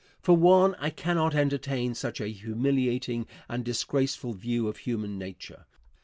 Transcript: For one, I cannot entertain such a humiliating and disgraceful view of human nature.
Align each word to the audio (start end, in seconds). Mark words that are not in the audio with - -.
For 0.19 0.35
one, 0.35 0.73
I 0.79 0.89
cannot 0.89 1.35
entertain 1.35 1.93
such 1.93 2.19
a 2.19 2.27
humiliating 2.27 3.27
and 3.47 3.63
disgraceful 3.63 4.33
view 4.33 4.67
of 4.67 4.77
human 4.77 5.19
nature. 5.19 5.67